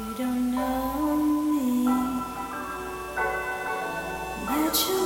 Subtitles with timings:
[0.00, 1.84] You don't know me,
[4.46, 4.99] That you.